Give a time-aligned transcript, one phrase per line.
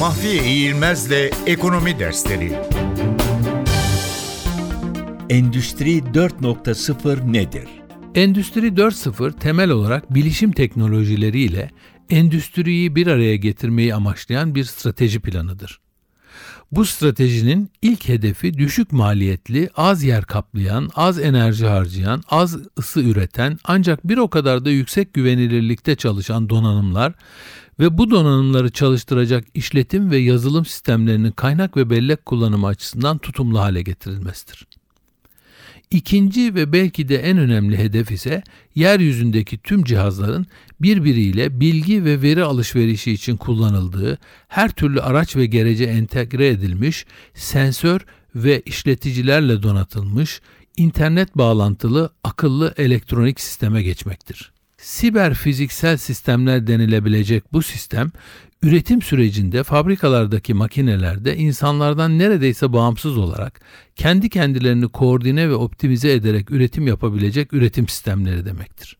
[0.00, 2.52] Mahfiye İğilmez'le Ekonomi Dersleri
[5.30, 7.68] Endüstri 4.0 nedir?
[8.14, 11.70] Endüstri 4.0 temel olarak bilişim teknolojileriyle
[12.10, 15.80] endüstriyi bir araya getirmeyi amaçlayan bir strateji planıdır.
[16.72, 23.58] Bu stratejinin ilk hedefi düşük maliyetli, az yer kaplayan, az enerji harcayan, az ısı üreten
[23.64, 27.12] ancak bir o kadar da yüksek güvenilirlikte çalışan donanımlar
[27.80, 33.82] ve bu donanımları çalıştıracak işletim ve yazılım sistemlerinin kaynak ve bellek kullanımı açısından tutumlu hale
[33.82, 34.79] getirilmesidir.
[35.90, 38.42] İkinci ve belki de en önemli hedef ise
[38.74, 40.46] yeryüzündeki tüm cihazların
[40.80, 48.00] birbiriyle bilgi ve veri alışverişi için kullanıldığı her türlü araç ve gerece entegre edilmiş sensör
[48.34, 50.40] ve işleticilerle donatılmış
[50.76, 54.52] internet bağlantılı akıllı elektronik sisteme geçmektir.
[54.80, 58.10] Siber fiziksel sistemler denilebilecek bu sistem
[58.62, 63.60] üretim sürecinde fabrikalardaki makinelerde insanlardan neredeyse bağımsız olarak
[63.96, 68.96] kendi kendilerini koordine ve optimize ederek üretim yapabilecek üretim sistemleri demektir.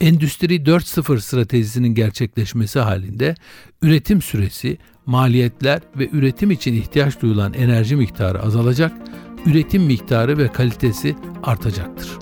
[0.00, 3.34] Endüstri 4.0 stratejisinin gerçekleşmesi halinde
[3.82, 8.92] üretim süresi, maliyetler ve üretim için ihtiyaç duyulan enerji miktarı azalacak,
[9.46, 12.21] üretim miktarı ve kalitesi artacaktır.